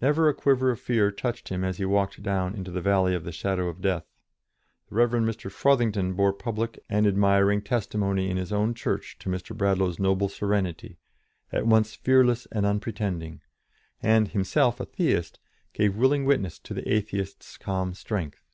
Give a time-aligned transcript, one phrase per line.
[0.00, 3.24] Never a quiver of fear touched him as he walked down into the valley of
[3.24, 4.06] the shadow of death;
[4.88, 5.10] the Rev.
[5.10, 5.50] Mr.
[5.50, 9.56] Frothingham bore public and admiring testimony in his own church to Mr.
[9.56, 10.98] Bradlaugh's noble serenity,
[11.50, 13.40] at once fearless and unpretending,
[14.00, 15.40] and, himself a Theist,
[15.72, 18.44] gave willing witness to the Atheist's calm strength.